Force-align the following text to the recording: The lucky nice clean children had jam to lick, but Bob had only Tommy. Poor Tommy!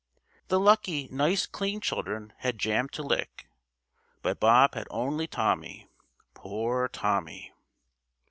The 0.47 0.59
lucky 0.59 1.07
nice 1.11 1.45
clean 1.45 1.79
children 1.79 2.33
had 2.39 2.57
jam 2.57 2.89
to 2.89 3.03
lick, 3.03 3.45
but 4.23 4.39
Bob 4.39 4.73
had 4.73 4.87
only 4.89 5.27
Tommy. 5.27 5.87
Poor 6.33 6.87
Tommy! 6.87 7.53